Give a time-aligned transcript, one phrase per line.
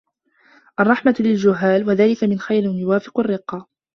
[0.79, 3.67] الرَّحْمَةُ لِلْجُهَّالِ وَذَلِكَ مِنْ خَيْرٍ يُوَافِقُ رِقَّةً